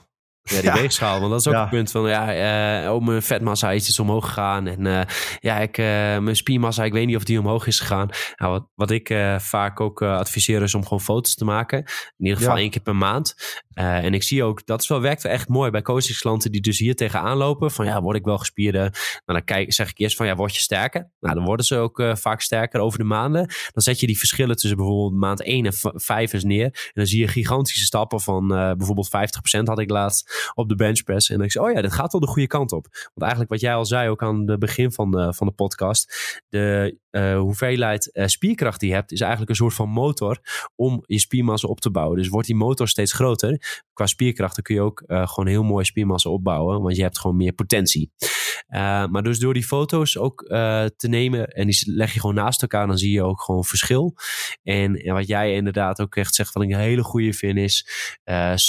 [0.50, 1.20] Ja, die weegschaal.
[1.20, 4.26] Want dat is ook een punt van, ja, uh, oh, mijn vetmassa is iets omhoog
[4.26, 4.66] gegaan.
[4.66, 5.00] En uh,
[5.40, 5.84] ja, ik, uh,
[6.18, 8.08] mijn spiermassa, ik weet niet of die omhoog is gegaan.
[8.36, 11.78] Nou, wat, wat ik vaak ook adviseer is om gewoon foto's te maken.
[11.78, 13.34] In ieder geval één keer per maand.
[13.74, 16.78] en ik zie ook, dat is wel, werkt wel echt mooi bij coachingsklanten die dus
[16.78, 17.70] hier tegenaan lopen.
[17.70, 18.80] Van ja, word ik wel gespierder?
[18.80, 21.10] Nou, dan kijk, zeg ik eerst van, ja, word je sterker?
[21.20, 23.46] Nou, dan worden ze ook vaak sterker over de maanden.
[23.46, 26.64] Dan zet je die verschillen tussen bijvoorbeeld maand 1 en 5 eens neer.
[26.64, 31.29] En dan zie je gigantische stappen van bijvoorbeeld 50% had ik laatst op de benchpress.
[31.31, 32.87] En dan ik zei, oh ja, dit gaat wel de goede kant op.
[32.92, 36.12] Want eigenlijk wat jij al zei, ook aan het begin van de, van de podcast.
[36.48, 40.38] De uh, hoeveelheid uh, spierkracht die je hebt, is eigenlijk een soort van motor
[40.76, 42.16] om je spiermassa op te bouwen.
[42.16, 45.85] Dus wordt die motor steeds groter, qua spierkracht, dan kun je ook gewoon heel mooi
[45.85, 48.11] spiermassa opbouwen, want je hebt gewoon meer potentie.
[49.11, 50.44] Maar dus door die foto's ook
[50.96, 54.14] te nemen en die leg je gewoon naast elkaar, dan zie je ook gewoon verschil.
[54.62, 57.87] En, en wat jij inderdaad ook echt zegt, wat ik een hele goede vind, is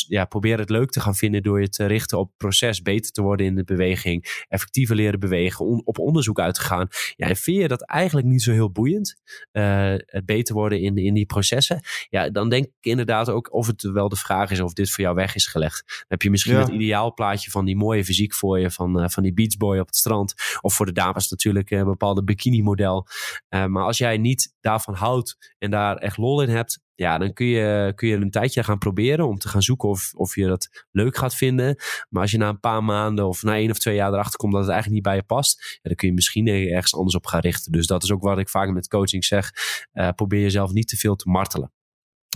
[0.08, 3.22] ja, probeer het leuk te gaan vinden door je te richten op proces, beter te
[3.22, 6.88] worden in de beweging, effectiever leren bewegen, on op onderzoek uit te gaan.
[7.16, 9.22] Ja, en vind je dat eigenlijk niet zo heel boeiend.
[9.52, 11.80] Het beter worden in, in die processen.
[12.10, 15.04] Ja, dan denk ik inderdaad ook of het wel de vraag is of dit voor
[15.04, 15.84] jou weg is gelegd.
[15.88, 16.60] Dan heb je misschien ja.
[16.60, 20.34] het ideaalplaatje van die mooie fysiek voor je, van, van die beachboy op strand.
[20.62, 23.08] Of voor de dames natuurlijk een bepaalde bikini model.
[23.50, 27.34] Uh, maar als jij niet daarvan houdt en daar echt lol in hebt, ja, dan
[27.34, 30.48] kun je, kun je een tijdje gaan proberen om te gaan zoeken of, of je
[30.48, 31.76] dat leuk gaat vinden.
[32.10, 34.52] Maar als je na een paar maanden of na één of twee jaar erachter komt
[34.52, 37.26] dat het eigenlijk niet bij je past, ja, dan kun je misschien ergens anders op
[37.26, 37.72] gaan richten.
[37.72, 39.52] Dus dat is ook wat ik vaak met coaching zeg.
[39.94, 41.72] Uh, probeer jezelf niet te veel te martelen.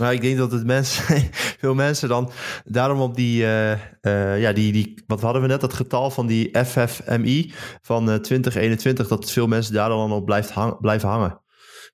[0.00, 1.22] Nou, ik denk dat het mensen,
[1.60, 2.30] veel mensen dan
[2.64, 6.26] daarom op die, uh, uh, ja, die, die, wat hadden we net, dat getal van
[6.26, 11.40] die FFMI van uh, 2021, dat veel mensen daar dan op blijft hang, blijven hangen.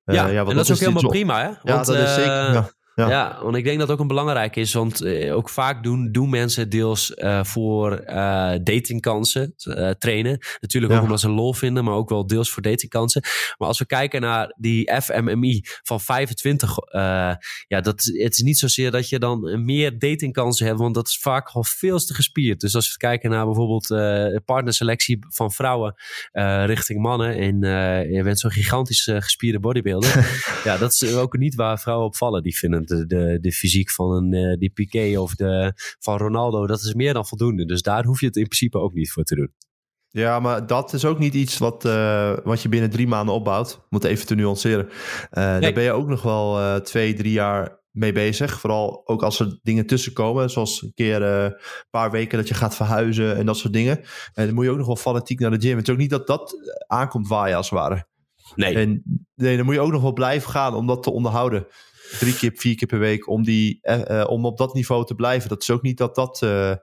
[0.04, 1.46] Ja, ja en dat is ook helemaal prima, hè?
[1.46, 2.52] Want, ja, dat is zeker.
[2.52, 2.70] Ja.
[2.94, 3.08] Ja.
[3.08, 3.38] ja.
[3.42, 4.72] want ik denk dat ook een belangrijk is.
[4.72, 9.54] Want eh, ook vaak doen, doen mensen deels uh, voor uh, datingkansen
[9.98, 10.38] trainen.
[10.60, 13.22] Natuurlijk ook omdat ze lol vinden, maar ook wel deels voor datingkansen.
[13.58, 18.90] Maar als we kijken naar die FMMI van 25, ja, dat, het is niet zozeer
[18.90, 22.60] dat je dan meer datingkansen hebt, want dat is vaak al veel te gespierd.
[22.60, 23.86] Dus als we kijken naar bijvoorbeeld
[24.44, 25.94] partnerselectie van vrouwen
[26.66, 27.60] richting mannen en
[28.12, 30.42] je bent zo'n gigantisch gespierde bodybuilder.
[30.64, 32.42] ja, dat is ook niet waar vrouwen op vallen.
[32.42, 36.66] Die vinden de, de, de fysiek van een uh, die Piqué of de, van Ronaldo,
[36.66, 37.64] dat is meer dan voldoende.
[37.64, 39.52] Dus daar hoef je het in principe ook niet voor te doen.
[40.08, 43.86] Ja, maar dat is ook niet iets wat, uh, wat je binnen drie maanden opbouwt.
[43.88, 44.88] Moet even te nuanceren.
[44.88, 45.60] Uh, nee.
[45.60, 48.60] Daar ben je ook nog wel uh, twee, drie jaar mee bezig.
[48.60, 50.50] Vooral ook als er dingen tussenkomen.
[50.50, 51.56] Zoals een keer een
[51.90, 53.98] paar weken dat je gaat verhuizen en dat soort dingen.
[54.34, 55.76] En dan moet je ook nog wel fanatiek naar de gym.
[55.76, 58.06] Het is ook niet dat dat aankomt waaien als het ware.
[58.54, 58.74] Nee.
[58.74, 59.02] En
[59.34, 61.66] nee, dan moet je ook nog wel blijven gaan om dat te onderhouden.
[62.18, 63.80] Drie keer, vier keer per week om, die,
[64.26, 65.48] om op dat niveau te blijven.
[65.48, 66.42] Dat is ook niet dat dat...
[66.42, 66.78] en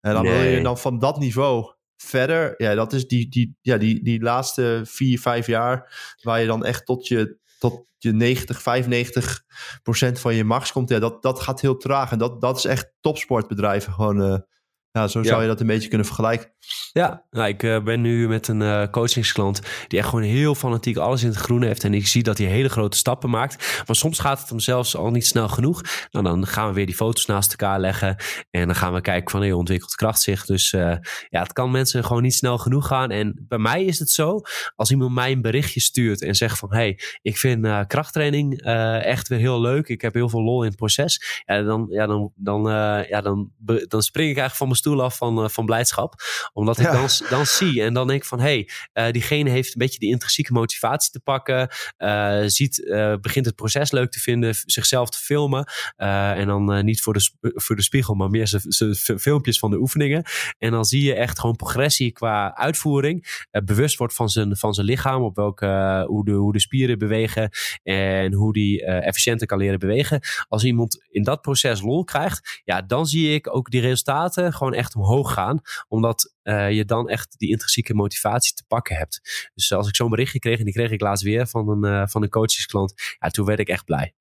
[0.00, 0.32] dan nee.
[0.32, 4.20] wil je dan van dat niveau verder, ja, dat is die, die, ja, die, die
[4.20, 9.44] laatste vier, vijf jaar waar je dan echt tot je, tot je 90, 95
[9.82, 10.88] procent van je max komt.
[10.88, 12.10] Ja, dat, dat gaat heel traag.
[12.12, 13.92] En dat, dat is echt topsportbedrijven.
[13.92, 14.46] Gewoon,
[14.92, 16.52] uh, ja, zo zou je dat een beetje kunnen vergelijken.
[16.92, 20.96] Ja, nou, ik uh, ben nu met een uh, coachingsklant die echt gewoon heel fanatiek
[20.96, 21.84] alles in het groen heeft.
[21.84, 23.82] En ik zie dat hij hele grote stappen maakt.
[23.86, 25.82] Maar soms gaat het hem zelfs al niet snel genoeg.
[26.10, 28.16] Nou, dan gaan we weer die foto's naast elkaar leggen.
[28.50, 30.80] En dan gaan we kijken van, hey, ontwikkelt kracht Dus uh,
[31.28, 33.10] ja, het kan mensen gewoon niet snel genoeg gaan.
[33.10, 34.40] En bij mij is het zo,
[34.76, 38.62] als iemand mij een berichtje stuurt en zegt van, hey, ik vind krachttraining
[39.02, 39.88] echt weer heel leuk.
[39.88, 41.42] Ik heb heel veel lol in het proces.
[41.46, 42.62] Ja, dan, ja, dan, dan,
[43.08, 43.50] ja, dan,
[43.88, 46.14] dan spring ik eigenlijk van mijn stoel af van, van blijdschap.
[46.52, 49.72] Omdat ik dan, dan zie en dan denk ik van hé, hey, uh, diegene heeft
[49.72, 51.68] een beetje die intrinsieke motivatie te pakken.
[51.98, 52.84] Uh, ziet,
[53.20, 55.64] begint het proces leuk te vinden, zichzelf te filmen.
[55.96, 60.24] en dan niet voor de, voor de spiegel, maar meer zijn filmpjes van de oefeningen.
[60.58, 63.46] En dan zie je echt gewoon progressie qua uitvoering.
[63.64, 67.50] bewust wordt van zijn, van zijn lichaam, op welke, hoe, de, hoe de spieren bewegen
[67.82, 70.20] en hoe die efficiënter kan leren bewegen.
[70.48, 74.69] Als iemand in dat proces lol krijgt, ja, dan zie ik ook die resultaten gewoon
[74.74, 75.60] echt omhoog gaan.
[75.88, 79.50] Omdat uh, je dan echt die intrinsieke motivatie te pakken hebt.
[79.54, 82.06] Dus als ik zo'n berichtje kreeg, en die kreeg ik laatst weer van een, uh,
[82.06, 84.14] van een coachesklant, ja, toen werd ik echt blij.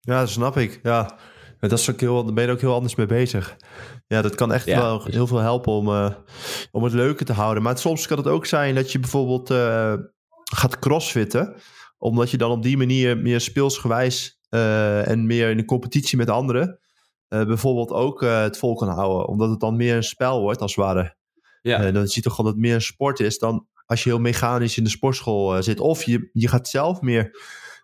[0.00, 0.80] Ja, dat snap ik.
[0.82, 1.18] Ja,
[1.60, 3.56] dat is ook heel, daar ben je ook heel anders mee bezig.
[4.06, 4.80] Ja, dat kan echt ja.
[4.80, 6.14] wel heel veel helpen om, uh,
[6.70, 7.62] om het leuker te houden.
[7.62, 9.48] Maar soms kan het ook zijn dat je bijvoorbeeld
[10.52, 11.54] gaat crossfitten,
[11.98, 16.78] omdat je dan op die manier meer speelsgewijs en meer in een competitie met anderen
[17.28, 19.28] bijvoorbeeld ook het vol kan houden.
[19.28, 21.16] Omdat het dan meer een spel wordt, als het ware.
[21.62, 21.86] Ja.
[21.86, 24.08] Uh, dan zie je toch gewoon dat het meer een sport is dan als je
[24.08, 25.80] heel mechanisch in de sportschool uh, zit.
[25.80, 27.40] Of je, je gaat zelf meer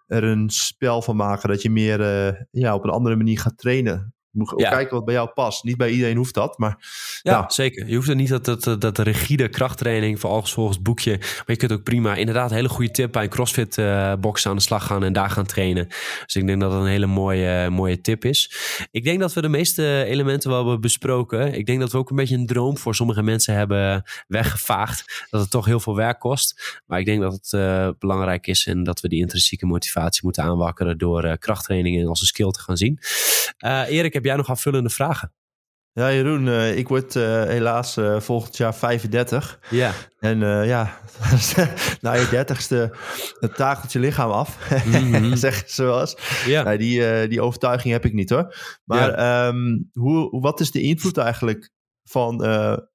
[0.07, 1.49] er een spel van maken.
[1.49, 4.14] Dat je meer uh, ja, op een andere manier gaat trainen.
[4.35, 4.71] Je moet ja.
[4.71, 5.65] kijken wat bij jou past.
[5.65, 6.79] Niet bij iedereen hoeft dat, maar...
[7.23, 7.89] Ja, zeker.
[7.89, 11.17] Je hoeft er niet dat, dat, dat rigide krachttraining voor alles volgens boekje.
[11.19, 14.47] Maar je kunt ook prima, inderdaad, een hele goede tip bij een CrossFit uh, box
[14.47, 15.87] aan de slag gaan en daar gaan trainen.
[16.25, 18.55] Dus ik denk dat dat een hele mooie, mooie tip is.
[18.91, 21.55] Ik denk dat we de meeste elementen wel hebben besproken.
[21.55, 25.27] Ik denk dat we ook een beetje een droom voor sommige mensen hebben weggevaagd.
[25.31, 26.83] Dat het toch heel veel werk kost.
[26.87, 30.43] Maar ik denk dat het uh, belangrijk is en dat we die intrinsieke motivatie moeten
[30.43, 32.99] aanwakkeren door uh, krachttrainingen als een skill te gaan zien.
[33.59, 35.35] Erik, heb jij nog aanvullende vragen?
[35.93, 39.59] Ja, Jeroen, uh, ik word uh, helaas uh, volgend jaar 35.
[39.71, 39.93] Ja.
[40.19, 41.01] En ja,
[42.01, 42.97] na je dertigste
[43.41, 45.37] het takeltje lichaam af, mm -hmm.
[45.37, 46.17] zeg zoals.
[46.47, 46.63] Ja.
[46.63, 48.57] Nou, die, die overtuiging heb ik niet hoor.
[48.85, 49.47] Maar ja.
[49.47, 51.71] um, hoe, wat is de invloed eigenlijk
[52.05, 52.39] van,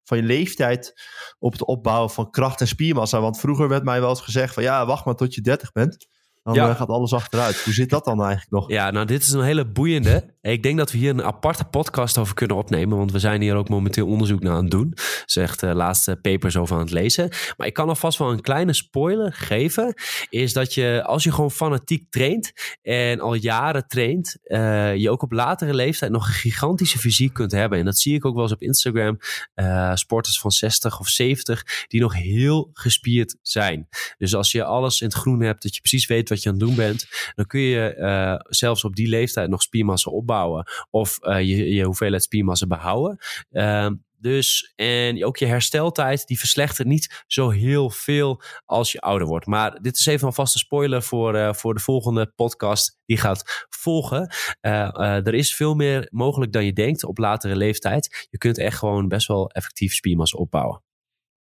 [0.03, 0.93] van je leeftijd
[1.39, 3.21] op het opbouwen van kracht en spiermassa?
[3.21, 6.07] Want vroeger werd mij wel eens gezegd van ja, wacht maar tot je 30 bent.
[6.43, 6.73] Dan ja.
[6.73, 7.63] gaat alles achteruit.
[7.63, 8.69] Hoe zit dat dan eigenlijk nog?
[8.69, 10.38] Ja, nou, dit is een hele boeiende.
[10.41, 12.97] Ik denk dat we hier een aparte podcast over kunnen opnemen.
[12.97, 14.93] Want we zijn hier ook momenteel onderzoek naar aan het doen.
[15.25, 17.30] Zegt uh, laatste papers over aan het lezen.
[17.58, 19.93] Maar ik kan alvast wel een kleine spoiler geven.
[20.30, 22.52] Is dat je, als je gewoon fanatiek traint.
[22.82, 24.38] En al jaren traint.
[24.43, 27.80] Uh, je ook op latere leeftijd nog een gigantische fysiek kunt hebben.
[27.80, 29.17] En dat zie ik ook wel eens op Instagram.
[29.56, 31.86] Uh, sporters van 60 of 70.
[31.88, 33.88] Die nog heel gespierd zijn.
[34.17, 35.63] Dus als je alles in het groen hebt.
[35.63, 37.05] Dat je precies weet wat je aan het doen bent.
[37.35, 40.65] Dan kun je uh, zelfs op die leeftijd nog spiermassa opbouwen.
[40.89, 43.17] Of uh, je, je hoeveelheid spiermassa behouden.
[43.51, 43.89] Uh,
[44.21, 49.45] dus, en ook je hersteltijd, die verslechtert niet zo heel veel als je ouder wordt.
[49.45, 53.65] Maar dit is even een vaste spoiler voor, uh, voor de volgende podcast die gaat
[53.69, 54.33] volgen.
[54.61, 58.27] Er is veel meer mogelijk dan je denkt op latere leeftijd.
[58.29, 60.83] Je kunt echt gewoon best wel effectief spiermassa opbouwen.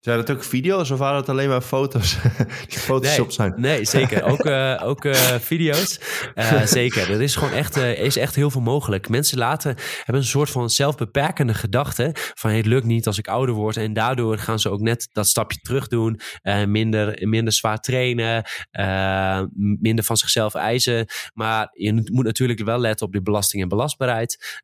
[0.05, 2.17] Zijn dat ook video's of waren het alleen maar foto's
[2.67, 3.53] die nee, zijn?
[3.57, 4.23] Nee, zeker.
[4.23, 5.99] Ook, uh, ook uh, video's.
[6.35, 7.11] Uh, zeker.
[7.11, 9.09] Er is gewoon echt, is echt heel veel mogelijk.
[9.09, 13.55] Mensen laten, hebben een soort van zelfbeperkende gedachte van het lukt niet als ik ouder
[13.55, 13.77] word.
[13.77, 16.19] En daardoor gaan ze ook net dat stapje terug doen.
[16.65, 18.43] minder, minder zwaar trainen.
[19.79, 21.05] minder van zichzelf eisen.
[21.33, 24.63] Maar je moet natuurlijk wel letten op de belasting en belastbaarheid.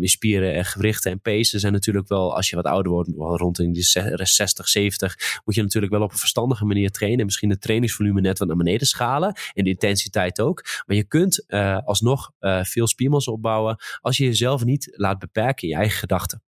[0.00, 3.58] je spieren en gewrichten en pezen zijn natuurlijk wel, als je wat ouder wordt, rond
[3.58, 7.18] in die 60, 60, 70, moet je natuurlijk wel op een verstandige manier trainen.
[7.18, 9.32] En misschien het trainingsvolume net wat naar beneden schalen.
[9.54, 10.64] En de intensiteit ook.
[10.86, 15.62] Maar je kunt uh, alsnog uh, veel spiermassa opbouwen als je jezelf niet laat beperken
[15.62, 16.42] in je eigen gedachten.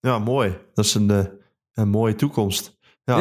[0.00, 0.58] Ja, mooi.
[0.74, 1.24] Dat is een, uh,
[1.74, 2.76] een mooie toekomst.
[3.04, 3.18] Ja.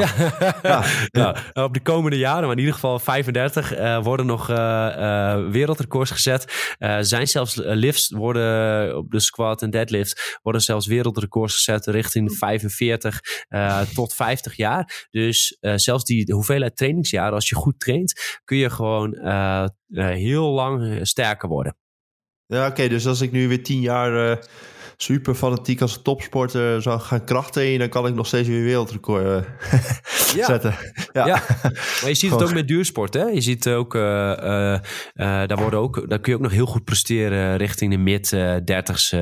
[0.62, 0.84] Ja.
[1.12, 1.36] ja.
[1.66, 6.12] op de komende jaren, maar in ieder geval 35, uh, worden nog uh, uh, wereldrecords
[6.12, 6.76] gezet.
[7.00, 13.20] zijn zelfs lifts worden op de squat en deadlift worden zelfs wereldrecords gezet richting 45
[13.94, 15.08] tot 50 jaar.
[15.12, 19.18] Dus zelfs die de hoeveelheid trainingsjaren, als je goed traint, kun je gewoon
[19.88, 21.78] heel lang sterker worden.
[22.46, 22.88] Ja, oké.
[22.88, 24.40] dus als ik nu weer 10 jaar
[24.98, 29.38] super fanatiek als topsporter zou gaan krachten, dan kan ik nog steeds weer wereldrecord uh,
[30.40, 30.46] ja.
[30.46, 30.76] zetten.
[31.14, 31.26] Ja.
[31.26, 31.44] ja.
[32.02, 33.14] maar je ziet het ook met duursport.
[33.14, 33.24] Hè?
[33.24, 34.80] Je ziet ook, uh, uh,
[35.16, 39.18] daar, worden ook, daar kun je ook nog heel goed presteren richting de mid 30s,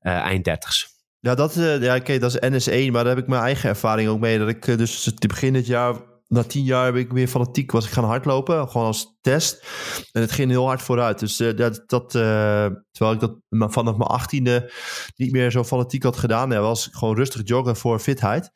[0.00, 0.98] eind 30s.
[1.20, 4.20] Ja, dat, ja, oké, dat is NS1, maar daar heb ik mijn eigen ervaring ook
[4.20, 4.38] mee.
[4.38, 7.84] Dat ik dus te begin dit jaar na tien jaar heb ik weer fanatiek was
[7.84, 9.66] ik gaan hardlopen, gewoon als test.
[10.12, 11.18] En het ging heel hard vooruit.
[11.18, 14.72] Dus uh, dat, dat uh, terwijl ik dat vanaf mijn achttiende
[15.16, 18.50] niet meer zo fanatiek had gedaan, ja, was gewoon rustig joggen voor fitheid.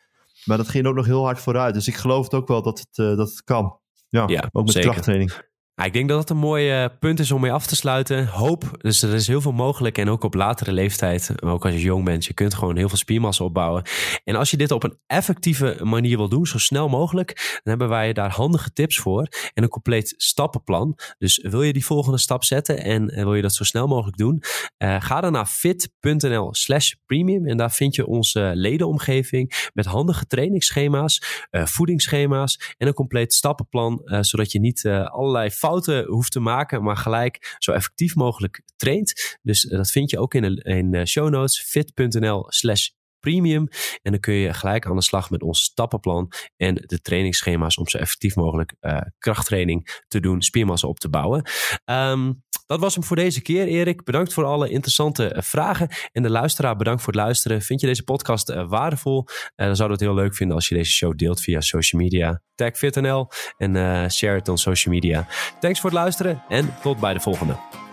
[0.45, 1.75] Maar dat ging ook nog heel hard vooruit.
[1.75, 3.79] Dus ik geloof het ook wel dat het, uh, dat het kan.
[4.09, 4.91] Ja, ja ook met zeker.
[4.91, 5.33] krachttraining.
[5.83, 8.27] Ik denk dat het een mooi uh, punt is om mee af te sluiten.
[8.27, 9.99] Hoop, dus er is heel veel mogelijk.
[9.99, 12.99] En ook op latere leeftijd, ook als je jong bent, je kunt gewoon heel veel
[12.99, 13.83] spiermassa opbouwen.
[14.25, 17.89] En als je dit op een effectieve manier wil doen, zo snel mogelijk, dan hebben
[17.89, 19.29] wij daar handige tips voor.
[19.55, 20.99] En een compleet stappenplan.
[21.19, 24.17] Dus wil je die volgende stap zetten en, en wil je dat zo snel mogelijk
[24.17, 24.43] doen,
[24.79, 27.47] uh, ga dan naar fit.nl slash premium.
[27.47, 34.03] En daar vind je onze ledenomgeving met handige trainingsschema's, uh, voedingsschema's en een compleet stappenplan.
[34.21, 39.39] zodat je niet allerlei fouten hoeft te maken, maar gelijk zo effectief mogelijk traint.
[39.43, 42.89] Dus eh, dat vind je ook in de, show notes fit.nl slash
[43.21, 43.69] premium.
[44.03, 47.89] En dan kun je gelijk aan de slag met ons stappenplan en de trainingsschema's om
[47.89, 51.51] zo effectief mogelijk uh, krachttraining te doen, spiermassa op te bouwen.
[51.85, 54.05] Um, dat was hem voor deze keer, Erik.
[54.05, 55.89] Bedankt voor alle interessante eh, vragen.
[56.13, 57.63] En de luisteraar, bedankt voor het luisteren.
[57.63, 59.25] Vind je deze podcast uh, waardevol?
[59.27, 62.03] Uh, dan zouden we het heel leuk vinden als je deze show deelt via social
[62.03, 62.43] media.
[62.55, 65.27] Tag FitNL en share het on social media.
[65.61, 67.84] Thanks voor het luisteren en tot bij de volgende.